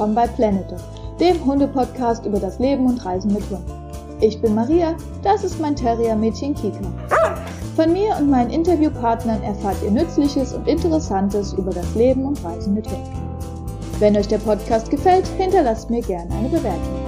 willkommen 0.00 0.14
bei 0.14 0.28
Planet 0.28 0.70
Dog, 0.70 1.18
dem 1.18 1.44
Hunde-Podcast 1.44 2.24
über 2.24 2.40
das 2.40 2.58
Leben 2.58 2.86
und 2.86 3.04
Reisen 3.04 3.34
mit 3.34 3.42
Hund. 3.50 3.70
Ich 4.22 4.40
bin 4.40 4.54
Maria, 4.54 4.96
das 5.22 5.44
ist 5.44 5.60
mein 5.60 5.76
Terrier-Mädchen 5.76 6.54
Kika. 6.54 6.80
Von 7.76 7.92
mir 7.92 8.16
und 8.16 8.30
meinen 8.30 8.48
Interviewpartnern 8.48 9.42
erfahrt 9.42 9.76
ihr 9.82 9.90
Nützliches 9.90 10.54
und 10.54 10.66
Interessantes 10.66 11.52
über 11.52 11.70
das 11.70 11.94
Leben 11.94 12.24
und 12.24 12.42
Reisen 12.42 12.72
mit 12.72 12.88
Hund. 12.88 13.06
Wenn 13.98 14.16
euch 14.16 14.26
der 14.26 14.38
Podcast 14.38 14.90
gefällt, 14.90 15.26
hinterlasst 15.36 15.90
mir 15.90 16.00
gerne 16.00 16.34
eine 16.34 16.48
Bewertung. 16.48 17.06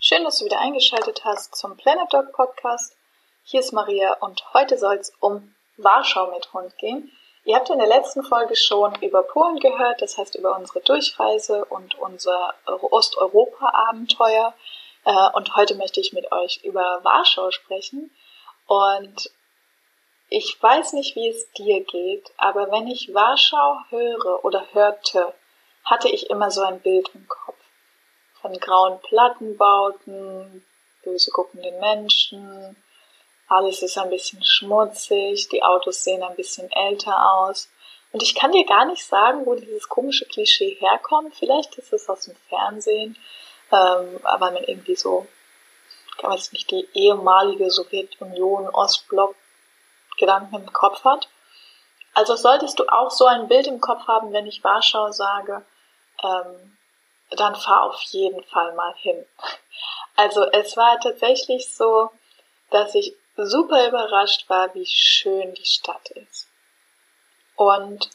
Schön, 0.00 0.24
dass 0.24 0.38
du 0.38 0.46
wieder 0.46 0.60
eingeschaltet 0.62 1.20
hast 1.26 1.54
zum 1.54 1.76
Planet 1.76 2.10
Dog 2.10 2.32
Podcast. 2.32 2.96
Hier 3.42 3.60
ist 3.60 3.74
Maria 3.74 4.16
und 4.20 4.42
heute 4.54 4.78
soll 4.78 4.96
es 4.96 5.12
um 5.20 5.52
Warschau 5.78 6.30
mit 6.30 6.52
Hund 6.52 6.76
gehen. 6.78 7.10
Ihr 7.44 7.56
habt 7.56 7.70
in 7.70 7.78
der 7.78 7.88
letzten 7.88 8.22
Folge 8.22 8.56
schon 8.56 8.94
über 9.00 9.22
Polen 9.22 9.58
gehört, 9.58 10.02
das 10.02 10.18
heißt 10.18 10.34
über 10.34 10.56
unsere 10.56 10.80
Durchreise 10.80 11.64
und 11.64 11.98
unser 11.98 12.54
Osteuropa-Abenteuer. 12.66 14.52
Äh, 15.04 15.30
und 15.32 15.56
heute 15.56 15.74
möchte 15.76 16.00
ich 16.00 16.12
mit 16.12 16.30
euch 16.30 16.60
über 16.64 17.00
Warschau 17.02 17.50
sprechen. 17.50 18.10
Und 18.66 19.30
ich 20.28 20.62
weiß 20.62 20.92
nicht, 20.92 21.16
wie 21.16 21.28
es 21.28 21.50
dir 21.52 21.82
geht, 21.84 22.30
aber 22.36 22.70
wenn 22.70 22.86
ich 22.86 23.14
Warschau 23.14 23.78
höre 23.88 24.44
oder 24.44 24.66
hörte, 24.72 25.32
hatte 25.84 26.10
ich 26.10 26.28
immer 26.28 26.50
so 26.50 26.60
ein 26.62 26.80
Bild 26.80 27.08
im 27.14 27.26
Kopf. 27.28 27.56
Von 28.42 28.52
grauen 28.58 29.00
Plattenbauten, 29.00 30.64
böse 31.02 31.30
guckenden 31.30 31.80
Menschen, 31.80 32.76
alles 33.48 33.82
ist 33.82 33.98
ein 33.98 34.10
bisschen 34.10 34.42
schmutzig, 34.44 35.48
die 35.48 35.62
Autos 35.62 36.04
sehen 36.04 36.22
ein 36.22 36.36
bisschen 36.36 36.70
älter 36.70 37.32
aus. 37.32 37.68
Und 38.12 38.22
ich 38.22 38.34
kann 38.34 38.52
dir 38.52 38.64
gar 38.64 38.86
nicht 38.86 39.04
sagen, 39.04 39.44
wo 39.44 39.54
dieses 39.54 39.88
komische 39.88 40.24
Klischee 40.24 40.76
herkommt. 40.80 41.34
Vielleicht 41.34 41.76
ist 41.76 41.92
es 41.92 42.08
aus 42.08 42.24
dem 42.24 42.36
Fernsehen, 42.48 43.16
ähm, 43.70 44.20
aber 44.22 44.50
man 44.50 44.64
irgendwie 44.64 44.96
so, 44.96 45.26
kann 46.18 46.30
man 46.30 46.38
es 46.38 46.52
nicht, 46.52 46.70
die 46.70 46.88
ehemalige 46.94 47.70
Sowjetunion, 47.70 48.68
Ostblock 48.68 49.34
Gedanken 50.18 50.56
im 50.56 50.72
Kopf 50.72 51.04
hat. 51.04 51.28
Also 52.14 52.34
solltest 52.34 52.78
du 52.78 52.84
auch 52.88 53.10
so 53.10 53.26
ein 53.26 53.48
Bild 53.48 53.66
im 53.66 53.80
Kopf 53.80 54.06
haben, 54.08 54.32
wenn 54.32 54.46
ich 54.46 54.64
Warschau 54.64 55.12
sage, 55.12 55.64
ähm, 56.22 56.76
dann 57.30 57.54
fahr 57.54 57.84
auf 57.84 58.00
jeden 58.10 58.42
Fall 58.44 58.74
mal 58.74 58.94
hin. 58.96 59.24
Also 60.16 60.42
es 60.50 60.76
war 60.76 60.98
tatsächlich 60.98 61.72
so, 61.72 62.10
dass 62.70 62.92
ich 62.96 63.14
super 63.46 63.86
überrascht 63.86 64.48
war, 64.48 64.74
wie 64.74 64.86
schön 64.86 65.54
die 65.54 65.66
Stadt 65.66 66.10
ist. 66.10 66.48
Und 67.56 68.10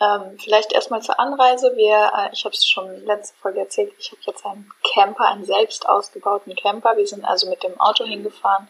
ähm, 0.00 0.38
vielleicht 0.38 0.72
erstmal 0.72 1.02
zur 1.02 1.18
Anreise. 1.18 1.74
Wir, 1.76 2.12
äh, 2.16 2.32
ich 2.32 2.44
habe 2.44 2.54
es 2.54 2.66
schon 2.66 3.04
letzte 3.06 3.36
Folge 3.38 3.60
erzählt, 3.60 3.92
ich 3.98 4.10
habe 4.10 4.20
jetzt 4.26 4.44
einen 4.44 4.70
Camper, 4.94 5.26
einen 5.26 5.44
selbst 5.44 5.88
ausgebauten 5.88 6.54
Camper. 6.54 6.96
Wir 6.96 7.06
sind 7.06 7.24
also 7.24 7.48
mit 7.48 7.62
dem 7.62 7.80
Auto 7.80 8.04
hingefahren 8.04 8.68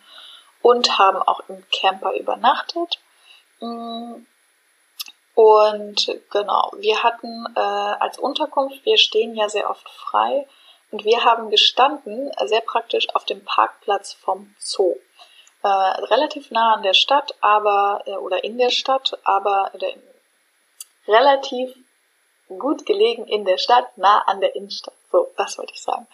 und 0.63 0.99
haben 0.99 1.21
auch 1.23 1.41
im 1.49 1.65
Camper 1.71 2.13
übernachtet. 2.15 2.99
Mm. 3.61 4.15
Und 5.35 6.19
genau, 6.31 6.73
wir 6.79 7.03
hatten 7.03 7.47
äh, 7.55 7.61
als 7.61 8.19
Unterkunft, 8.19 8.87
wir 8.87 8.97
stehen 8.97 9.35
ja 9.35 9.51
sehr 9.51 9.69
oft 9.69 9.87
frei 9.91 10.47
und 10.91 11.05
wir 11.05 11.25
haben 11.25 11.51
gestanden, 11.51 12.33
sehr 12.47 12.63
praktisch 12.63 13.09
auf 13.15 13.27
dem 13.27 13.45
Parkplatz 13.45 14.15
vom 14.15 14.55
Zoo 14.59 14.97
äh, 15.67 16.05
relativ 16.13 16.53
nah 16.53 16.75
an 16.75 16.83
der 16.83 16.95
Stadt, 16.95 17.35
aber 17.41 18.03
äh, 18.07 18.17
oder 18.17 18.45
in 18.45 18.57
der 18.57 18.71
Stadt, 18.71 19.19
aber 19.25 19.71
oder 19.75 19.89
in, 19.93 20.03
relativ 21.09 21.75
gut 22.49 22.87
gelegen 22.87 23.27
in 23.27 23.45
der 23.45 23.59
Stadt, 23.59 23.99
nah 23.99 24.23
an 24.27 24.41
der 24.41 24.55
Innenstadt. 24.55 24.95
So, 25.11 25.29
das 25.37 25.59
wollte 25.59 25.73
ich 25.75 25.83
sagen. 25.83 26.07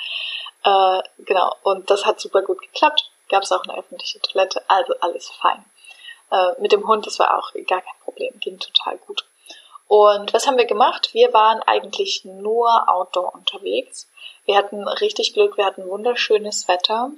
Äh, 0.65 1.03
genau, 1.25 1.55
und 1.65 1.91
das 1.91 2.07
hat 2.07 2.21
super 2.21 2.41
gut 2.41 2.63
geklappt. 2.63 3.11
Gab 3.29 3.43
es 3.43 3.53
auch 3.53 3.63
eine 3.65 3.77
öffentliche 3.77 4.21
Toilette, 4.21 4.63
also 4.69 4.95
alles 5.01 5.29
fein. 5.29 5.65
Äh, 6.31 6.61
mit 6.61 6.73
dem 6.73 6.87
Hund, 6.87 7.07
das 7.07 7.19
war 7.19 7.39
auch 7.39 7.53
gar 7.67 7.83
kein 7.83 8.01
Problem, 8.05 8.33
ging 8.41 8.59
total 8.59 8.97
gut. 8.99 9.27
Und 9.87 10.33
was 10.33 10.47
haben 10.47 10.57
wir 10.57 10.65
gemacht? 10.65 11.13
Wir 11.13 11.35
waren 11.35 11.63
eigentlich 11.63 12.25
nur 12.25 12.89
Outdoor 12.89 13.35
unterwegs. 13.35 14.09
Wir 14.47 14.57
hatten 14.57 14.89
richtig 14.89 15.35
Glück, 15.35 15.59
wir 15.59 15.67
hatten 15.67 15.87
wunderschönes 15.87 16.69
Wetter. 16.69 17.11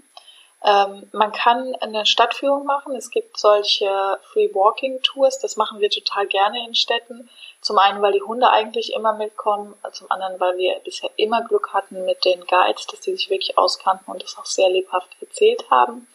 Ähm, 0.67 1.09
man 1.13 1.33
kann 1.33 1.75
eine 1.77 2.07
Stadtführung 2.07 2.65
machen. 2.65 2.97
Es 2.97 3.11
gibt 3.11 3.39
solche 3.39 4.19
Free 4.33 4.49
Walking 4.55 5.03
Tours. 5.03 5.39
Das 5.39 5.57
machen 5.57 5.81
wir 5.81 5.91
total 5.91 6.27
gerne 6.27 6.67
in 6.67 6.75
Städten. 6.75 7.29
Zum 7.61 7.79
einen, 7.79 8.01
weil 8.01 8.13
die 8.13 8.23
Hunde 8.23 8.49
eigentlich 8.49 8.95
immer 8.95 9.13
mitkommen. 9.13 9.75
Zum 9.93 10.11
anderen, 10.11 10.41
weil 10.41 10.57
wir 10.57 10.81
bisher 10.81 11.11
immer 11.17 11.43
Glück 11.43 11.75
hatten 11.75 12.07
mit 12.07 12.25
den 12.25 12.47
Guides, 12.47 12.87
dass 12.87 13.01
die 13.01 13.15
sich 13.15 13.29
wirklich 13.29 13.59
auskannten 13.59 14.11
und 14.11 14.23
das 14.23 14.39
auch 14.39 14.47
sehr 14.47 14.71
lebhaft 14.71 15.11
erzählt 15.21 15.71
haben. 15.71 16.09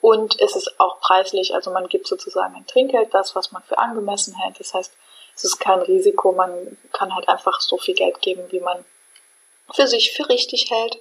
Und 0.00 0.40
es 0.40 0.56
ist 0.56 0.80
auch 0.80 0.98
preislich. 1.00 1.54
Also 1.54 1.70
man 1.70 1.86
gibt 1.88 2.06
sozusagen 2.06 2.54
ein 2.54 2.66
Trinkgeld, 2.66 3.12
das, 3.12 3.36
was 3.36 3.52
man 3.52 3.62
für 3.64 3.78
angemessen 3.78 4.34
hält. 4.34 4.58
Das 4.58 4.72
heißt, 4.72 4.94
es 5.36 5.44
ist 5.44 5.58
kein 5.58 5.80
Risiko. 5.80 6.32
Man 6.32 6.78
kann 6.92 7.14
halt 7.14 7.28
einfach 7.28 7.60
so 7.60 7.76
viel 7.76 7.94
Geld 7.94 8.22
geben, 8.22 8.44
wie 8.50 8.60
man 8.60 8.82
für 9.74 9.86
sich 9.86 10.12
für 10.12 10.26
richtig 10.30 10.70
hält. 10.70 11.00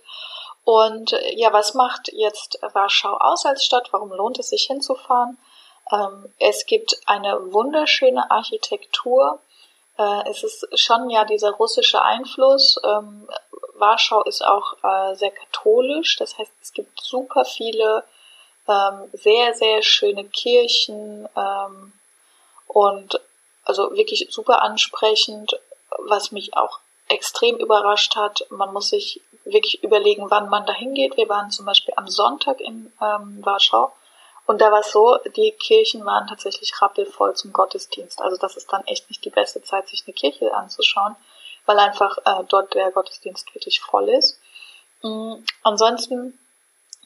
Und 0.70 1.14
äh, 1.14 1.34
ja, 1.34 1.52
was 1.52 1.74
macht 1.74 2.14
jetzt 2.14 2.60
Warschau 2.74 3.18
aus 3.18 3.44
als 3.48 3.66
Stadt? 3.66 3.92
Warum 3.92 4.12
lohnt 4.12 4.38
es 4.38 4.50
sich 4.50 4.66
hinzufahren? 4.68 5.40
Ähm, 5.92 6.32
es 6.38 6.68
gibt 6.68 6.96
eine 7.08 7.52
wunderschöne 7.52 8.30
Architektur. 8.30 9.40
Äh, 9.98 10.30
es 10.30 10.44
ist 10.44 10.68
schon 10.80 11.10
ja 11.10 11.26
dieser 11.26 11.54
russische 11.54 12.04
Einfluss. 12.04 12.80
Ähm, 12.84 13.28
Warschau 13.80 14.22
ist 14.26 14.46
auch 14.46 14.76
äh, 14.84 15.16
sehr 15.16 15.32
katholisch. 15.32 16.18
Das 16.18 16.38
heißt, 16.38 16.52
es 16.62 16.72
gibt 16.72 17.02
super 17.02 17.46
viele 17.46 18.04
ähm, 18.68 19.10
sehr, 19.14 19.56
sehr 19.56 19.82
schöne 19.82 20.26
Kirchen 20.26 21.28
ähm, 21.36 21.94
und 22.68 23.20
also 23.66 23.90
wirklich 23.96 24.28
super 24.30 24.62
ansprechend, 24.62 25.60
was 25.98 26.32
mich 26.32 26.56
auch 26.56 26.80
extrem 27.10 27.58
überrascht 27.58 28.16
hat. 28.16 28.46
Man 28.50 28.72
muss 28.74 28.90
sich 28.90 29.22
wirklich 29.44 29.84
überlegen, 29.84 30.30
wann 30.30 30.50
man 30.50 30.66
da 30.66 30.74
hingeht. 30.74 31.18
Wir 31.18 31.28
waren 31.28 31.52
zum 31.52 31.66
Beispiel 31.66 31.94
am 31.98 32.08
Sonntag 32.08 32.62
in 32.62 32.92
ähm, 33.02 33.40
Warschau 33.44 33.92
und 34.50 34.62
da 34.62 34.72
war 34.72 34.80
es 34.80 34.92
so, 34.92 35.16
die 35.36 35.52
Kirchen 35.52 36.04
waren 36.06 36.26
tatsächlich 36.26 36.82
rappelvoll 36.82 37.36
zum 37.36 37.54
Gottesdienst. 37.54 38.20
Also 38.20 38.36
das 38.36 38.58
ist 38.58 38.74
dann 38.74 38.84
echt 38.88 39.08
nicht 39.08 39.24
die 39.24 39.30
beste 39.30 39.62
Zeit, 39.62 39.88
sich 39.88 40.04
eine 40.08 40.16
Kirche 40.16 40.52
anzuschauen, 40.56 41.16
weil 41.68 41.78
einfach 41.78 42.18
äh, 42.26 42.44
dort 42.48 42.74
der 42.74 42.90
Gottesdienst 42.90 43.54
wirklich 43.54 43.80
voll 43.80 44.10
ist. 44.10 44.40
Mhm. 45.04 45.46
Ansonsten 45.62 46.39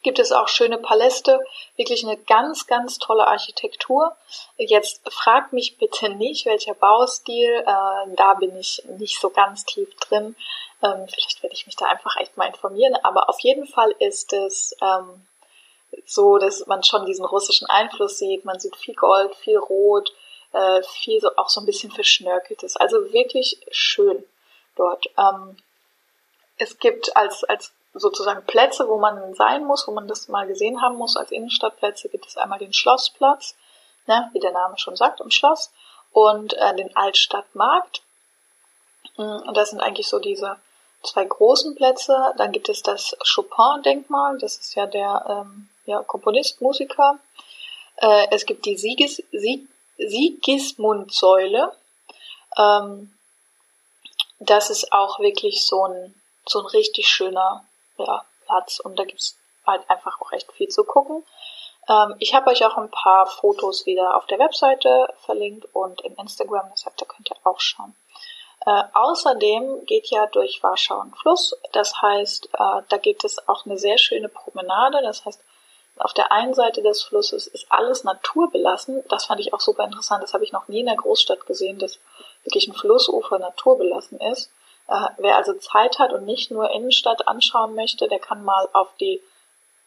gibt 0.03 0.19
es 0.19 0.31
auch 0.31 0.47
schöne 0.47 0.77
Paläste, 0.77 1.39
wirklich 1.75 2.03
eine 2.03 2.17
ganz, 2.17 2.67
ganz 2.67 2.99
tolle 2.99 3.27
Architektur. 3.27 4.15
Jetzt 4.57 5.01
frag 5.11 5.53
mich 5.53 5.77
bitte 5.77 6.09
nicht, 6.09 6.45
welcher 6.45 6.73
Baustil, 6.73 7.49
äh, 7.65 8.15
da 8.15 8.33
bin 8.39 8.55
ich 8.57 8.83
nicht 8.97 9.19
so 9.19 9.29
ganz 9.29 9.65
tief 9.65 9.95
drin. 9.95 10.35
Ähm, 10.83 11.07
vielleicht 11.07 11.41
werde 11.41 11.55
ich 11.55 11.65
mich 11.65 11.75
da 11.75 11.85
einfach 11.85 12.17
echt 12.17 12.37
mal 12.37 12.47
informieren, 12.47 12.95
aber 13.03 13.29
auf 13.29 13.39
jeden 13.39 13.65
Fall 13.65 13.91
ist 13.99 14.33
es 14.33 14.75
ähm, 14.81 15.25
so, 16.05 16.37
dass 16.37 16.65
man 16.67 16.83
schon 16.83 17.05
diesen 17.05 17.25
russischen 17.25 17.67
Einfluss 17.67 18.17
sieht. 18.17 18.45
Man 18.45 18.59
sieht 18.59 18.75
viel 18.75 18.95
Gold, 18.95 19.33
viel 19.35 19.57
Rot, 19.57 20.13
äh, 20.51 20.83
viel 20.83 21.21
so 21.21 21.29
auch 21.37 21.49
so 21.49 21.61
ein 21.61 21.65
bisschen 21.65 21.91
verschnörkeltes. 21.91 22.75
Also 22.75 23.13
wirklich 23.13 23.59
schön 23.71 24.23
dort. 24.75 25.05
Ähm, 25.17 25.57
es 26.57 26.77
gibt 26.77 27.15
als, 27.15 27.43
als 27.43 27.71
sozusagen 27.93 28.45
Plätze, 28.45 28.87
wo 28.87 28.97
man 28.97 29.33
sein 29.35 29.65
muss, 29.65 29.87
wo 29.87 29.91
man 29.91 30.07
das 30.07 30.27
mal 30.27 30.47
gesehen 30.47 30.81
haben 30.81 30.97
muss. 30.97 31.15
Als 31.15 31.31
Innenstadtplätze 31.31 32.09
gibt 32.09 32.25
es 32.25 32.37
einmal 32.37 32.59
den 32.59 32.73
Schlossplatz, 32.73 33.55
ne, 34.07 34.29
wie 34.33 34.39
der 34.39 34.51
Name 34.51 34.77
schon 34.77 34.95
sagt, 34.95 35.21
im 35.21 35.31
Schloss, 35.31 35.71
und 36.11 36.53
äh, 36.53 36.75
den 36.75 36.95
Altstadtmarkt. 36.95 38.01
Mm, 39.17 39.47
und 39.47 39.55
das 39.55 39.69
sind 39.69 39.81
eigentlich 39.81 40.07
so 40.07 40.19
diese 40.19 40.57
zwei 41.03 41.25
großen 41.25 41.75
Plätze. 41.75 42.33
Dann 42.37 42.51
gibt 42.51 42.69
es 42.69 42.81
das 42.81 43.15
Chopin-Denkmal, 43.35 44.37
das 44.39 44.57
ist 44.57 44.75
ja 44.75 44.87
der 44.87 45.25
ähm, 45.45 45.69
ja, 45.85 46.01
Komponist, 46.03 46.61
Musiker. 46.61 47.19
Äh, 47.97 48.27
es 48.31 48.45
gibt 48.45 48.65
die 48.65 48.77
Sieges 48.77 49.21
Sieg 49.31 49.67
Sigismund-Säule. 49.97 51.71
Ähm, 52.57 53.13
das 54.39 54.71
ist 54.71 54.91
auch 54.91 55.19
wirklich 55.19 55.65
so 55.65 55.85
ein, 55.85 56.15
so 56.47 56.59
ein 56.59 56.65
richtig 56.65 57.07
schöner 57.07 57.63
ja, 57.97 58.25
Platz 58.45 58.79
und 58.79 58.97
da 58.97 59.05
gibt's 59.05 59.37
halt 59.65 59.89
einfach 59.89 60.19
auch 60.21 60.31
echt 60.31 60.51
viel 60.53 60.67
zu 60.67 60.83
gucken. 60.83 61.23
Ähm, 61.89 62.15
ich 62.19 62.33
habe 62.33 62.49
euch 62.49 62.65
auch 62.65 62.77
ein 62.77 62.91
paar 62.91 63.25
Fotos 63.25 63.85
wieder 63.85 64.15
auf 64.15 64.25
der 64.27 64.39
Webseite 64.39 65.07
verlinkt 65.25 65.67
und 65.73 66.01
im 66.01 66.15
Instagram, 66.15 66.69
das 66.71 66.85
heißt, 66.85 67.01
da 67.01 67.05
könnt 67.05 67.29
ihr 67.29 67.37
auch 67.43 67.59
schauen. 67.59 67.95
Äh, 68.65 68.83
außerdem 68.93 69.85
geht 69.85 70.07
ja 70.07 70.25
durch 70.27 70.63
Warschau 70.63 71.01
ein 71.01 71.13
Fluss, 71.13 71.55
das 71.73 72.01
heißt, 72.01 72.49
äh, 72.53 72.81
da 72.87 72.97
gibt 72.97 73.25
es 73.25 73.47
auch 73.47 73.65
eine 73.65 73.77
sehr 73.77 73.97
schöne 73.97 74.29
Promenade, 74.29 75.01
das 75.01 75.25
heißt, 75.25 75.41
auf 75.97 76.13
der 76.13 76.31
einen 76.31 76.53
Seite 76.53 76.81
des 76.81 77.03
Flusses 77.03 77.47
ist 77.47 77.67
alles 77.69 78.03
naturbelassen. 78.03 79.03
Das 79.09 79.25
fand 79.25 79.39
ich 79.39 79.53
auch 79.53 79.59
super 79.59 79.85
interessant. 79.85 80.23
Das 80.23 80.33
habe 80.33 80.43
ich 80.43 80.51
noch 80.51 80.67
nie 80.67 80.79
in 80.79 80.87
der 80.87 80.95
Großstadt 80.95 81.45
gesehen, 81.45 81.77
dass 81.77 81.99
wirklich 82.43 82.67
ein 82.67 82.73
Flussufer 82.73 83.37
naturbelassen 83.37 84.19
ist. 84.19 84.51
Äh, 84.87 85.07
wer 85.17 85.37
also 85.37 85.53
Zeit 85.53 85.99
hat 85.99 86.11
und 86.13 86.25
nicht 86.25 86.51
nur 86.51 86.71
Innenstadt 86.71 87.27
anschauen 87.27 87.75
möchte, 87.75 88.07
der 88.07 88.19
kann 88.19 88.43
mal 88.43 88.67
auf 88.73 88.89
die, 88.99 89.21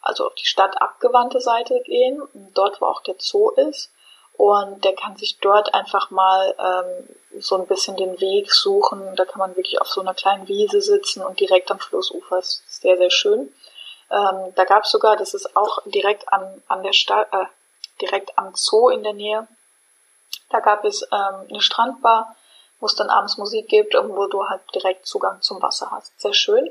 also 0.00 0.26
auf 0.26 0.34
die 0.34 0.46
stadtabgewandte 0.46 1.40
Seite 1.40 1.80
gehen, 1.84 2.22
dort 2.54 2.80
wo 2.80 2.86
auch 2.86 3.02
der 3.02 3.16
Zoo 3.18 3.50
ist. 3.50 3.90
Und 4.36 4.84
der 4.84 4.94
kann 4.94 5.16
sich 5.16 5.38
dort 5.40 5.72
einfach 5.72 6.10
mal 6.10 6.54
ähm, 6.58 7.40
so 7.40 7.56
ein 7.56 7.66
bisschen 7.66 7.96
den 7.96 8.20
Weg 8.20 8.52
suchen. 8.52 9.16
Da 9.16 9.24
kann 9.24 9.38
man 9.38 9.56
wirklich 9.56 9.80
auf 9.80 9.88
so 9.88 10.02
einer 10.02 10.12
kleinen 10.12 10.46
Wiese 10.46 10.82
sitzen 10.82 11.22
und 11.22 11.40
direkt 11.40 11.70
am 11.70 11.78
Flussufer. 11.78 12.38
Ist 12.38 12.62
sehr, 12.68 12.98
sehr 12.98 13.10
schön. 13.10 13.52
Ähm, 14.10 14.52
da 14.54 14.64
gab 14.64 14.84
es 14.84 14.90
sogar, 14.90 15.16
das 15.16 15.32
ist 15.32 15.56
auch 15.56 15.78
direkt 15.86 16.30
an, 16.32 16.62
an 16.68 16.82
der 16.82 16.92
Stadt, 16.92 17.28
äh, 17.32 17.46
direkt 18.00 18.38
am 18.38 18.52
Zoo 18.54 18.90
in 18.90 19.02
der 19.02 19.14
Nähe. 19.14 19.48
Da 20.50 20.60
gab 20.60 20.84
es 20.84 21.02
ähm, 21.02 21.46
eine 21.48 21.60
Strandbar, 21.60 22.36
wo 22.80 22.86
es 22.86 22.94
dann 22.94 23.10
abends 23.10 23.38
Musik 23.38 23.68
gibt 23.68 23.94
und 23.94 24.14
wo 24.14 24.26
du 24.26 24.48
halt 24.48 24.62
direkt 24.74 25.06
Zugang 25.06 25.40
zum 25.40 25.62
Wasser 25.62 25.90
hast. 25.90 26.18
Sehr 26.20 26.34
schön. 26.34 26.70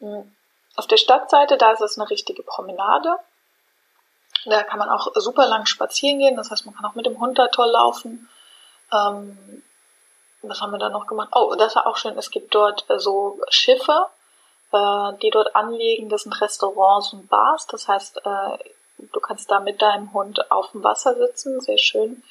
Mhm. 0.00 0.34
Auf 0.76 0.86
der 0.86 0.96
Stadtseite, 0.96 1.58
da 1.58 1.72
ist 1.72 1.82
es 1.82 1.98
eine 1.98 2.08
richtige 2.08 2.42
Promenade. 2.42 3.16
Da 4.46 4.62
kann 4.62 4.78
man 4.78 4.88
auch 4.88 5.08
super 5.14 5.46
lang 5.46 5.66
spazieren 5.66 6.18
gehen. 6.18 6.36
Das 6.36 6.50
heißt, 6.50 6.66
man 6.66 6.74
kann 6.74 6.86
auch 6.86 6.94
mit 6.94 7.06
dem 7.06 7.20
Hund 7.20 7.38
da 7.38 7.48
toll 7.48 7.70
laufen. 7.70 8.28
Ähm, 8.92 9.62
was 10.42 10.60
haben 10.60 10.72
wir 10.72 10.78
da 10.78 10.88
noch 10.88 11.06
gemacht? 11.06 11.28
Oh, 11.32 11.54
das 11.56 11.76
war 11.76 11.86
auch 11.86 11.96
schön. 11.96 12.16
Es 12.18 12.30
gibt 12.30 12.54
dort 12.54 12.84
so 12.96 13.38
Schiffe, 13.48 14.06
äh, 14.72 15.12
die 15.22 15.30
dort 15.30 15.54
anlegen. 15.54 16.08
Das 16.08 16.22
sind 16.22 16.40
Restaurants 16.40 17.12
und 17.12 17.28
Bars. 17.28 17.66
Das 17.68 17.86
heißt, 17.86 18.22
äh, 18.24 18.58
du 18.98 19.20
kannst 19.20 19.50
da 19.50 19.60
mit 19.60 19.80
deinem 19.82 20.12
Hund 20.12 20.50
auf 20.50 20.72
dem 20.72 20.82
Wasser 20.82 21.14
sitzen. 21.14 21.60
Sehr 21.60 21.78
schön. 21.78 22.22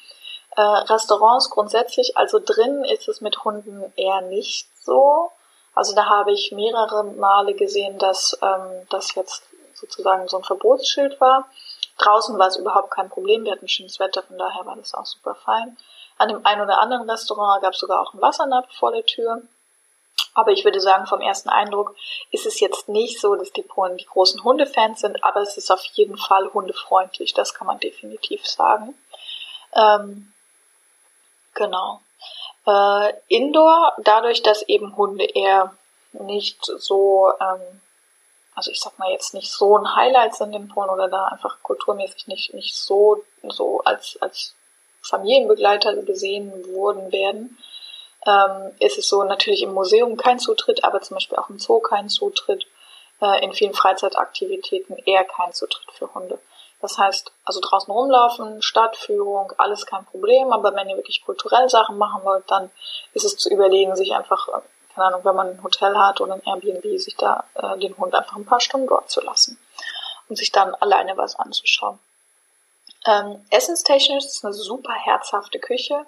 Äh, 0.56 0.60
Restaurants 0.60 1.50
grundsätzlich, 1.50 2.16
also 2.16 2.38
drin 2.38 2.84
ist 2.84 3.08
es 3.08 3.20
mit 3.20 3.44
Hunden 3.44 3.92
eher 3.96 4.20
nicht 4.20 4.68
so. 4.84 5.30
Also 5.74 5.94
da 5.94 6.06
habe 6.06 6.32
ich 6.32 6.52
mehrere 6.52 7.04
Male 7.04 7.54
gesehen, 7.54 7.98
dass 7.98 8.38
ähm, 8.42 8.86
das 8.90 9.14
jetzt 9.14 9.44
sozusagen 9.74 10.28
so 10.28 10.36
ein 10.36 10.44
Verbotsschild 10.44 11.20
war. 11.20 11.48
Draußen 11.98 12.38
war 12.38 12.48
es 12.48 12.56
überhaupt 12.56 12.90
kein 12.90 13.08
Problem, 13.08 13.44
wir 13.44 13.52
hatten 13.52 13.68
schönes 13.68 13.98
Wetter, 13.98 14.22
von 14.22 14.38
daher 14.38 14.66
war 14.66 14.76
das 14.76 14.94
auch 14.94 15.06
super 15.06 15.34
fein. 15.34 15.76
An 16.18 16.28
dem 16.28 16.44
einen 16.44 16.60
oder 16.60 16.80
anderen 16.80 17.08
Restaurant 17.08 17.62
gab 17.62 17.72
es 17.72 17.80
sogar 17.80 18.00
auch 18.00 18.12
einen 18.12 18.22
Wassernapf 18.22 18.72
vor 18.76 18.92
der 18.92 19.04
Tür. 19.04 19.42
Aber 20.34 20.50
ich 20.50 20.64
würde 20.64 20.80
sagen, 20.80 21.06
vom 21.06 21.20
ersten 21.20 21.48
Eindruck 21.48 21.94
ist 22.30 22.46
es 22.46 22.60
jetzt 22.60 22.88
nicht 22.88 23.20
so, 23.20 23.34
dass 23.34 23.52
die 23.52 23.62
Polen 23.62 23.96
die 23.96 24.06
großen 24.06 24.42
Hundefans 24.44 25.00
sind, 25.00 25.22
aber 25.24 25.40
es 25.40 25.56
ist 25.56 25.70
auf 25.70 25.84
jeden 25.92 26.16
Fall 26.16 26.52
hundefreundlich, 26.52 27.34
das 27.34 27.54
kann 27.54 27.66
man 27.66 27.80
definitiv 27.80 28.46
sagen. 28.46 28.94
Ähm, 29.74 30.31
genau. 31.54 32.00
Äh, 32.66 33.12
Indoor, 33.28 33.92
dadurch, 33.98 34.42
dass 34.42 34.62
eben 34.62 34.96
Hunde 34.96 35.24
eher 35.24 35.74
nicht 36.12 36.64
so 36.64 37.32
ähm, 37.40 37.80
also 38.54 38.70
ich 38.70 38.80
sag 38.80 38.98
mal 38.98 39.10
jetzt 39.10 39.34
nicht 39.34 39.50
so 39.50 39.76
ein 39.78 39.96
Highlight 39.96 40.34
sind 40.34 40.52
in 40.52 40.68
Polen 40.68 40.90
oder 40.90 41.08
da 41.08 41.26
einfach 41.26 41.62
kulturmäßig 41.62 42.26
nicht, 42.26 42.54
nicht 42.54 42.74
so, 42.76 43.24
so 43.42 43.80
als, 43.80 44.18
als 44.20 44.54
Familienbegleiter 45.02 45.96
gesehen 46.02 46.52
wurden 46.66 47.10
werden, 47.12 47.58
ähm, 48.26 48.72
ist 48.78 48.98
es 48.98 49.08
so 49.08 49.24
natürlich 49.24 49.62
im 49.62 49.72
Museum 49.72 50.16
kein 50.16 50.38
Zutritt, 50.38 50.84
aber 50.84 51.00
zum 51.00 51.16
Beispiel 51.16 51.38
auch 51.38 51.48
im 51.48 51.58
Zoo 51.58 51.80
kein 51.80 52.08
Zutritt, 52.08 52.66
äh, 53.20 53.42
in 53.42 53.52
vielen 53.52 53.74
Freizeitaktivitäten 53.74 54.96
eher 55.06 55.24
kein 55.24 55.52
Zutritt 55.52 55.90
für 55.92 56.12
Hunde. 56.14 56.38
Das 56.82 56.98
heißt, 56.98 57.32
also 57.44 57.60
draußen 57.60 57.92
rumlaufen, 57.92 58.60
Stadtführung, 58.60 59.52
alles 59.56 59.86
kein 59.86 60.04
Problem, 60.04 60.52
aber 60.52 60.74
wenn 60.74 60.88
ihr 60.88 60.96
wirklich 60.96 61.24
kulturell 61.24 61.70
Sachen 61.70 61.96
machen 61.96 62.22
wollt, 62.24 62.50
dann 62.50 62.70
ist 63.14 63.24
es 63.24 63.36
zu 63.36 63.48
überlegen, 63.48 63.96
sich 63.96 64.14
einfach 64.14 64.48
keine 64.94 65.06
Ahnung, 65.06 65.24
wenn 65.24 65.36
man 65.36 65.48
ein 65.48 65.62
Hotel 65.62 65.96
hat 65.96 66.20
oder 66.20 66.34
ein 66.34 66.42
Airbnb, 66.44 67.00
sich 67.00 67.16
da 67.16 67.44
äh, 67.54 67.78
den 67.78 67.96
Hund 67.96 68.14
einfach 68.14 68.36
ein 68.36 68.44
paar 68.44 68.60
Stunden 68.60 68.86
dort 68.86 69.10
zu 69.10 69.20
lassen 69.22 69.58
und 70.28 70.36
sich 70.36 70.52
dann 70.52 70.74
alleine 70.74 71.16
was 71.16 71.38
anzuschauen. 71.38 71.98
Ähm, 73.06 73.44
essenstechnisch 73.50 74.24
ist 74.24 74.36
es 74.36 74.44
eine 74.44 74.52
super 74.52 74.92
herzhafte 74.92 75.58
Küche, 75.58 76.06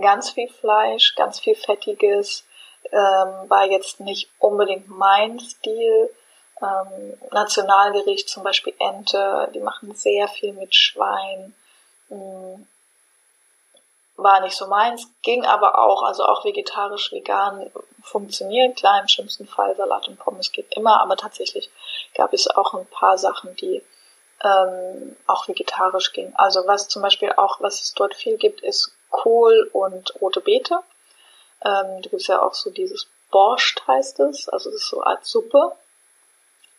ganz 0.00 0.30
viel 0.30 0.48
Fleisch, 0.48 1.14
ganz 1.16 1.40
viel 1.40 1.54
Fettiges, 1.54 2.44
ähm, 2.92 3.50
war 3.50 3.66
jetzt 3.66 4.00
nicht 4.00 4.30
unbedingt 4.38 4.88
mein 4.88 5.38
Stil. 5.38 6.10
Ähm, 6.62 7.18
Nationalgericht, 7.30 8.28
zum 8.28 8.42
Beispiel 8.42 8.74
Ente, 8.78 9.50
die 9.54 9.60
machen 9.60 9.94
sehr 9.94 10.28
viel 10.28 10.52
mit 10.52 10.74
Schwein. 10.74 11.54
Mm, 12.08 12.66
war 14.16 14.40
nicht 14.40 14.56
so 14.56 14.66
meins, 14.66 15.06
ging 15.22 15.46
aber 15.46 15.78
auch, 15.78 16.02
also 16.02 16.24
auch 16.24 16.44
vegetarisch, 16.44 17.10
vegan 17.12 17.70
funktioniert. 18.02 18.76
Klar, 18.76 19.00
im 19.00 19.08
schlimmsten 19.08 19.46
Fall 19.46 19.74
Salat 19.76 20.08
und 20.08 20.18
Pommes 20.18 20.52
geht 20.52 20.76
immer, 20.76 21.00
aber 21.00 21.16
tatsächlich 21.16 21.70
gab 22.14 22.32
es 22.32 22.48
auch 22.48 22.74
ein 22.74 22.86
paar 22.86 23.16
Sachen, 23.16 23.56
die 23.56 23.82
ähm, 24.42 25.16
auch 25.26 25.48
vegetarisch 25.48 26.12
gingen. 26.12 26.34
Also 26.36 26.66
was 26.66 26.88
zum 26.88 27.02
Beispiel 27.02 27.32
auch, 27.32 27.60
was 27.60 27.80
es 27.80 27.94
dort 27.94 28.14
viel 28.14 28.36
gibt, 28.36 28.60
ist 28.62 28.92
Kohl 29.10 29.70
und 29.72 30.14
rote 30.20 30.40
Beete. 30.40 30.80
Ähm, 31.64 32.02
da 32.02 32.08
gibt 32.08 32.14
es 32.14 32.26
ja 32.26 32.42
auch 32.42 32.54
so 32.54 32.70
dieses 32.70 33.06
Borscht 33.30 33.86
heißt 33.86 34.20
es, 34.20 34.48
also 34.48 34.70
das 34.70 34.82
ist 34.82 34.88
so 34.88 35.02
als 35.02 35.30
Suppe. 35.30 35.72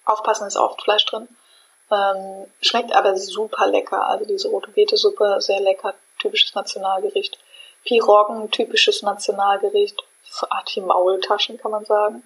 Aufpassen 0.06 0.48
ist 0.48 0.57
auch 0.57 0.80
Fleisch 0.80 1.06
drin. 1.06 1.27
Ähm, 1.92 2.48
schmeckt 2.62 2.94
aber 2.94 3.18
super 3.18 3.68
lecker. 3.68 4.07
Also 4.07 4.25
diese 4.25 4.50
rote 4.50 4.71
Beete-Suppe, 4.71 5.38
sehr 5.39 5.59
lecker, 5.59 5.94
typisches 6.19 6.56
Nationalgericht. 6.56 7.38
Piroggen, 7.83 8.50
typisches 8.51 9.01
Nationalgericht. 9.01 10.01
So 10.24 10.48
Art 10.50 10.74
wie 10.75 10.81
Maultaschen, 10.81 11.57
kann 11.57 11.71
man 11.71 11.86
sagen. 11.86 12.24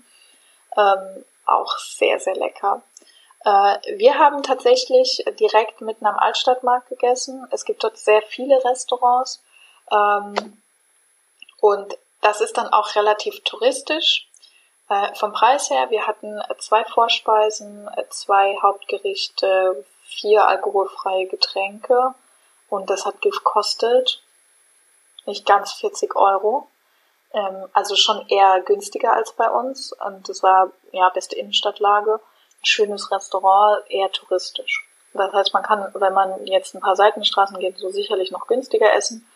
Ähm, 0.77 1.25
auch 1.45 1.77
sehr, 1.77 2.19
sehr 2.19 2.36
lecker. 2.36 2.83
Äh, 3.44 3.98
wir 3.98 4.18
haben 4.19 4.44
tatsächlich 4.44 5.24
direkt 5.39 5.81
mitten 5.81 6.06
am 6.06 6.18
Altstadtmarkt 6.18 6.89
gegessen. 6.89 7.48
Es 7.51 7.66
gibt 7.66 7.83
dort 7.83 7.98
sehr 7.98 8.21
viele 8.21 8.63
Restaurants. 8.63 9.42
Ähm, 9.92 10.62
und 11.62 11.98
das 12.21 12.42
ist 12.42 12.57
dann 12.57 12.68
auch 12.68 12.95
relativ 12.95 13.44
touristisch. 13.44 14.28
Äh, 14.90 15.16
vom 15.16 15.34
Preis 15.34 15.70
her, 15.70 15.90
wir 15.90 16.06
hatten 16.06 16.42
zwei 16.60 16.84
Vorspeisen, 16.86 17.90
zwei 18.10 18.57
Hauptgerichte, 18.62 19.86
vier 20.04 20.48
alkoholfreie 20.48 21.28
Getränke 21.28 22.14
und 22.69 22.90
das 22.90 23.06
hat 23.06 23.21
gekostet 23.21 24.21
nicht 25.26 25.45
ganz 25.45 25.74
40 25.74 26.16
Euro. 26.16 26.68
Ähm, 27.33 27.68
also 27.74 27.95
schon 27.95 28.28
eher 28.28 28.62
günstiger 28.62 29.14
als 29.14 29.33
bei 29.33 29.50
uns. 29.50 29.94
Und 29.94 30.30
das 30.30 30.44
war 30.44 30.71
ja 30.92 31.09
beste 31.09 31.36
Innenstadtlage, 31.36 32.14
ein 32.16 32.66
schönes 32.66 33.12
Restaurant, 33.12 33.83
eher 33.90 34.12
touristisch. 34.12 34.88
Das 35.14 35.31
heißt, 35.33 35.54
man 35.54 35.64
kann, 35.64 35.92
wenn 35.94 36.14
man 36.14 36.45
jetzt 36.45 36.76
ein 36.76 36.81
paar 36.81 36.95
Seitenstraßen 36.95 37.59
geht, 37.59 37.78
so 37.78 37.90
sicherlich 37.90 38.31
noch 38.31 38.48
günstiger 38.48 38.94
essen. 38.94 39.28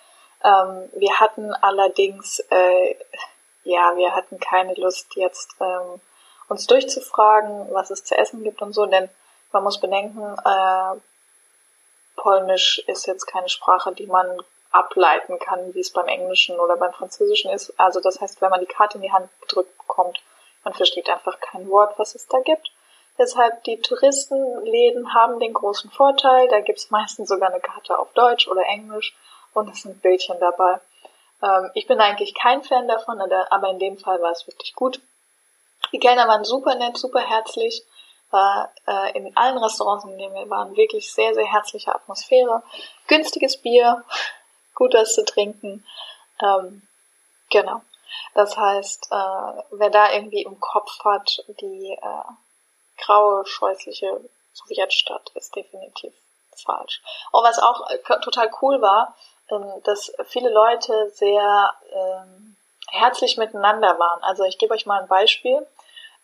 Ähm, 0.43 0.89
wir 0.93 1.19
hatten 1.19 1.53
allerdings, 1.53 2.39
äh, 2.49 2.95
ja, 3.69 3.95
wir 3.95 4.15
hatten 4.15 4.39
keine 4.39 4.73
Lust 4.75 5.15
jetzt 5.15 5.55
ähm, 5.59 6.01
uns 6.47 6.67
durchzufragen, 6.67 7.73
was 7.73 7.91
es 7.91 8.03
zu 8.03 8.17
essen 8.17 8.43
gibt 8.43 8.61
und 8.61 8.73
so, 8.73 8.85
denn 8.85 9.09
man 9.51 9.63
muss 9.63 9.79
bedenken, 9.79 10.35
äh, 10.45 10.99
Polnisch 12.15 12.79
ist 12.87 13.07
jetzt 13.07 13.25
keine 13.27 13.47
Sprache, 13.49 13.93
die 13.93 14.07
man 14.07 14.41
ableiten 14.71 15.39
kann, 15.39 15.73
wie 15.73 15.79
es 15.79 15.91
beim 15.91 16.07
Englischen 16.07 16.59
oder 16.59 16.75
beim 16.77 16.93
Französischen 16.93 17.51
ist. 17.51 17.73
Also 17.79 18.01
das 18.01 18.19
heißt, 18.19 18.41
wenn 18.41 18.49
man 18.49 18.59
die 18.59 18.65
Karte 18.65 18.97
in 18.97 19.03
die 19.03 19.11
Hand 19.11 19.29
gedrückt 19.41 19.77
bekommt, 19.77 20.21
man 20.63 20.73
versteht 20.73 21.09
einfach 21.09 21.39
kein 21.39 21.69
Wort, 21.69 21.97
was 21.97 22.15
es 22.15 22.27
da 22.27 22.39
gibt. 22.39 22.71
Deshalb 23.17 23.63
die 23.63 23.81
Touristenläden 23.81 25.13
haben 25.13 25.39
den 25.39 25.53
großen 25.53 25.89
Vorteil, 25.91 26.47
da 26.49 26.59
gibt 26.59 26.79
es 26.79 26.91
meistens 26.91 27.29
sogar 27.29 27.49
eine 27.49 27.61
Karte 27.61 27.97
auf 27.97 28.11
Deutsch 28.13 28.47
oder 28.47 28.65
Englisch 28.65 29.15
und 29.53 29.69
es 29.69 29.81
sind 29.81 30.01
Bildchen 30.01 30.39
dabei. 30.39 30.79
Ähm, 31.41 31.71
ich 31.73 31.87
bin 31.87 31.99
eigentlich 31.99 32.35
kein 32.35 32.63
Fan 32.63 32.87
davon, 32.87 33.21
aber 33.21 33.69
in 33.69 33.79
dem 33.79 33.97
Fall 33.97 34.21
war 34.21 34.31
es 34.31 34.47
wirklich 34.47 34.73
gut. 34.73 34.99
Die 35.91 35.99
Kellner 35.99 36.27
waren 36.27 36.43
super 36.43 36.75
nett, 36.75 36.97
super 36.97 37.21
herzlich 37.21 37.83
war 38.31 38.71
äh, 38.85 39.17
in 39.17 39.35
allen 39.35 39.57
Restaurants, 39.57 40.05
in 40.05 40.17
denen 40.17 40.35
wir 40.35 40.49
waren, 40.49 40.75
wirklich 40.75 41.11
sehr, 41.11 41.33
sehr 41.33 41.45
herzliche 41.45 41.93
Atmosphäre. 41.93 42.61
Günstiges 43.07 43.57
Bier, 43.57 44.03
gut 44.75 44.93
was 44.93 45.15
zu 45.15 45.25
trinken. 45.25 45.85
Ähm, 46.41 46.87
genau. 47.49 47.81
Das 48.35 48.57
heißt, 48.57 49.07
äh, 49.11 49.63
wer 49.71 49.89
da 49.89 50.11
irgendwie 50.11 50.43
im 50.43 50.59
Kopf 50.59 51.03
hat, 51.03 51.43
die 51.59 51.91
äh, 51.91 53.03
graue, 53.03 53.45
scheußliche 53.45 54.29
Sowjetstadt 54.53 55.31
ist 55.35 55.55
definitiv 55.55 56.13
falsch. 56.55 57.01
Und 57.31 57.43
was 57.43 57.59
auch 57.59 57.89
äh, 57.89 57.97
total 58.21 58.51
cool 58.61 58.81
war, 58.81 59.15
dass 59.83 60.11
viele 60.25 60.49
Leute 60.49 61.09
sehr 61.13 61.73
ähm, 61.91 62.55
herzlich 62.91 63.37
miteinander 63.37 63.97
waren. 63.99 64.23
Also 64.23 64.43
ich 64.43 64.57
gebe 64.57 64.73
euch 64.73 64.85
mal 64.85 65.01
ein 65.01 65.07
Beispiel. 65.07 65.65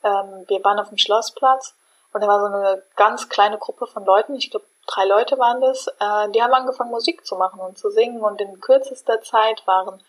Ähm, 0.04 0.46
wir 0.48 0.64
waren 0.64 0.80
auf 0.80 0.90
dem 0.90 0.98
Schlossplatz 0.98 1.76
und 2.14 2.22
da 2.22 2.28
war 2.28 2.40
so 2.40 2.46
eine 2.46 2.84
ganz 2.96 3.30
kleine 3.30 3.58
Gruppe 3.58 3.88
von 3.88 4.06
Leuten, 4.06 4.36
ich 4.36 4.52
glaube 4.52 4.66
drei 4.88 5.06
Leute 5.06 5.38
waren 5.40 5.62
das, 5.62 5.88
äh, 5.88 6.30
die 6.30 6.42
haben 6.42 6.54
angefangen 6.54 6.92
Musik 6.92 7.26
zu 7.26 7.36
machen 7.36 7.60
und 7.60 7.78
zu 7.78 7.90
singen 7.90 8.22
und 8.22 8.40
in 8.40 8.62
kürzester 8.62 9.22
Zeit 9.22 9.66
waren 9.66 10.00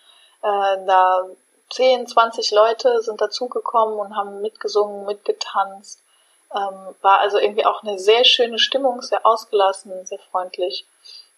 äh, 0.42 0.86
da 0.86 1.26
10, 1.70 2.06
20 2.06 2.52
Leute 2.52 3.02
sind 3.02 3.20
dazugekommen 3.20 3.98
und 3.98 4.16
haben 4.16 4.40
mitgesungen, 4.40 5.04
mitgetanzt. 5.06 6.00
Ähm, 6.54 6.94
war 7.02 7.18
also 7.18 7.38
irgendwie 7.38 7.66
auch 7.66 7.82
eine 7.82 7.98
sehr 7.98 8.24
schöne 8.24 8.58
Stimmung, 8.58 9.02
sehr 9.02 9.26
ausgelassen, 9.26 10.06
sehr 10.06 10.20
freundlich. 10.30 10.86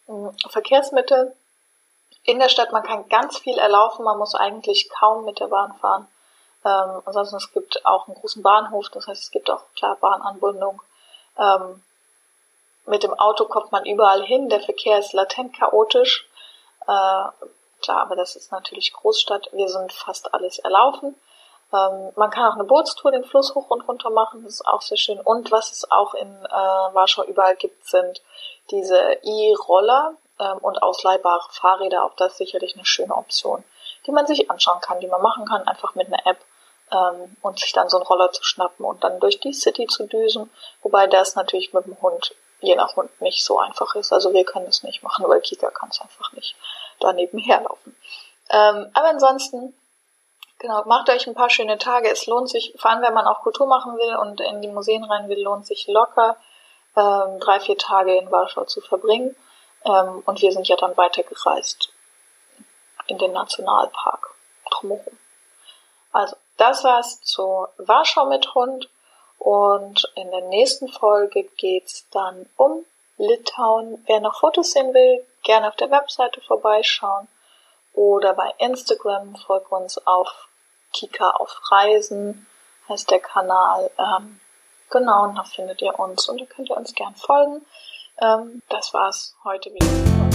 Ähm, 0.07 0.33
Verkehrsmittel 0.51 1.35
in 2.29 2.39
der 2.39 2.51
Stadt, 2.51 2.73
man 2.73 2.83
kann 2.83 3.09
ganz 3.09 3.39
viel 3.39 3.57
erlaufen, 3.59 4.05
man 4.05 4.19
muss 4.19 4.35
eigentlich 4.35 4.91
kaum 4.91 5.25
mit 5.25 5.41
der 5.41 5.47
Bahn 5.47 5.73
fahren. 5.81 6.07
Ähm, 6.63 7.01
ansonsten 7.07 7.37
es 7.37 7.51
gibt 7.53 7.87
auch 7.87 8.07
einen 8.07 8.17
großen 8.17 8.43
Bahnhof, 8.43 8.91
das 8.91 9.07
heißt 9.07 9.23
es 9.23 9.31
gibt 9.31 9.49
auch 9.51 9.63
klar 9.75 9.97
Bahnanbindung. 9.97 10.83
Ähm, 11.39 11.83
mit 12.85 13.03
dem 13.03 13.15
Auto 13.15 13.47
kommt 13.47 13.73
man 13.73 13.87
überall 13.87 14.23
hin, 14.23 14.51
der 14.51 14.61
Verkehr 14.61 14.99
ist 14.99 15.15
latent 15.15 15.57
chaotisch. 15.57 16.29
Äh, 16.83 17.25
klar, 17.81 18.03
aber 18.03 18.15
das 18.15 18.37
ist 18.37 18.53
natürlich 18.53 18.93
Großstadt. 18.93 19.49
Wir 19.53 19.71
sind 19.71 19.91
fast 19.91 20.35
alles 20.35 20.59
erlaufen. 20.59 21.15
Ähm, 21.73 22.13
man 22.17 22.29
kann 22.29 22.51
auch 22.53 22.57
eine 22.57 22.65
Bootstour 22.65 23.11
den 23.11 23.25
Fluss 23.25 23.55
hoch 23.55 23.71
und 23.71 23.89
runter 23.89 24.11
machen, 24.11 24.45
das 24.45 24.55
ist 24.55 24.67
auch 24.67 24.83
sehr 24.83 24.99
schön. 24.99 25.19
Und 25.19 25.51
was 25.51 25.73
es 25.73 25.91
auch 25.91 26.13
in 26.13 26.29
äh, 26.45 26.51
Warschau 26.51 27.25
überall 27.25 27.57
gibt, 27.57 27.87
sind 27.87 28.21
diese 28.71 28.99
E-Roller 29.23 30.15
ähm, 30.41 30.59
und 30.59 30.83
ausleihbare 30.83 31.49
Fahrräder. 31.51 32.05
Auch 32.05 32.15
das 32.17 32.37
sicherlich 32.37 32.75
eine 32.75 32.87
schöne 32.87 33.15
Option, 33.15 33.65
die 34.07 34.13
man 34.13 34.27
sich 34.27 34.51
anschauen 34.51 34.81
kann, 34.81 35.01
die 35.01 35.07
man 35.07 35.23
machen 35.23 35.47
kann, 35.47 35.67
einfach 35.67 35.95
mit 35.95 36.07
einer 36.09 36.27
App 36.27 36.39
ähm, 36.93 37.37
und 37.43 37.59
sich 37.59 37.73
dann 37.73 37.89
so 37.89 37.99
einen 37.99 38.07
Roller 38.07 38.33
zu 38.33 38.45
schnappen 38.45 38.85
und 38.85 39.05
dann 39.05 39.21
durch 39.21 39.41
die 39.41 39.53
City 39.53 39.87
zu 39.87 40.07
düsen. 40.07 40.51
Wobei 40.83 41.07
das 41.07 41.35
natürlich 41.35 41.73
mit 41.73 41.87
dem 41.87 42.01
Hund, 42.01 42.35
je 42.61 42.75
nach 42.77 42.97
Hund, 42.97 43.21
nicht 43.21 43.45
so 43.45 43.59
einfach 43.59 43.95
ist. 43.95 44.13
Also 44.13 44.33
wir 44.33 44.45
können 44.45 44.67
es 44.67 44.83
nicht 44.83 45.03
machen, 45.03 45.29
weil 45.29 45.41
Kika 45.41 45.71
kann 45.71 45.91
es 45.91 46.01
einfach 46.01 46.33
nicht 46.33 46.57
daneben 47.01 47.39
herlaufen. 47.39 47.97
Ähm, 48.51 48.91
aber 48.95 49.09
ansonsten, 49.09 49.75
genau, 50.59 50.85
macht 50.87 51.11
euch 51.11 51.27
ein 51.27 51.35
paar 51.35 51.51
schöne 51.51 51.79
Tage. 51.79 52.11
Es 52.11 52.27
lohnt 52.27 52.49
sich, 52.49 52.75
vor 52.79 52.91
allem 52.91 53.03
wenn 53.03 53.15
man 53.15 53.27
auch 53.27 53.43
Kultur 53.43 53.67
machen 53.67 53.97
will 53.97 54.17
und 54.17 54.41
in 54.41 54.63
die 54.63 54.69
Museen 54.69 55.05
rein 55.05 55.29
will, 55.29 55.43
lohnt 55.43 55.67
sich 55.67 55.87
locker 55.87 56.37
ähm, 56.97 57.39
drei, 57.41 57.61
vier 57.61 57.79
Tage 57.79 58.17
in 58.17 58.31
Warschau 58.31 58.65
zu 58.65 58.81
verbringen. 58.81 59.37
Ähm, 59.89 60.23
und 60.27 60.43
wir 60.43 60.53
sind 60.53 60.69
ja 60.69 60.77
dann 60.77 60.97
weitergereist 60.97 61.91
in 63.07 63.19
den 63.19 63.33
Nationalpark 63.33 64.35
drumherum. 64.71 65.19
Also, 66.13 66.37
das 66.57 66.85
war's 66.85 67.21
zu 67.23 67.67
Warschau 67.79 68.27
mit 68.27 68.55
Hund. 68.55 68.89
Und 69.39 70.11
in 70.17 70.31
der 70.31 70.43
nächsten 70.43 70.89
Folge 70.89 71.45
geht's 71.57 72.07
dann 72.11 72.49
um 72.57 72.85
Litauen. 73.17 74.03
Wer 74.07 74.21
noch 74.21 74.41
Fotos 74.41 74.73
sehen 74.73 74.93
will, 74.95 75.25
gerne 75.43 75.69
auf 75.69 75.77
der 75.77 75.91
Webseite 75.91 76.41
vorbeischauen 76.41 77.29
oder 77.99 78.33
bei 78.35 78.55
Instagram 78.59 79.35
folgt 79.35 79.73
uns 79.73 79.99
auf 80.07 80.49
Kika 80.93 81.31
auf 81.31 81.61
Reisen, 81.73 82.47
heißt 82.89 83.11
der 83.11 83.19
Kanal. 83.19 83.91
Ähm, 83.99 84.41
genau, 84.89 85.25
und 85.25 85.35
da 85.35 85.43
findet 85.43 85.83
ihr 85.83 85.99
uns 85.99 86.29
und 86.29 86.41
da 86.41 86.45
könnt 86.45 86.71
ihr 86.71 86.77
uns 86.77 86.95
gern 86.95 87.17
folgen. 87.17 87.67
Ähm, 88.21 88.63
das 88.69 88.93
war's 88.93 89.37
heute 89.45 89.71
wieder. 89.71 90.28